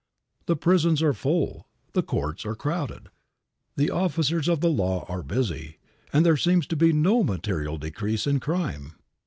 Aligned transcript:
The 0.47 0.55
prisons 0.55 1.03
are 1.03 1.13
full, 1.13 1.67
the 1.93 2.01
courts 2.01 2.43
are 2.43 2.55
crowded, 2.55 3.09
the 3.75 3.91
officers 3.91 4.47
of 4.47 4.59
the 4.59 4.67
law 4.71 5.05
are 5.07 5.21
busy, 5.21 5.77
and 6.11 6.25
there 6.25 6.37
seems 6.37 6.65
to 6.69 6.75
be 6.75 6.91
no 6.91 7.23
material 7.23 7.77
decrease 7.77 8.25
in 8.25 8.39
crime. 8.39 8.93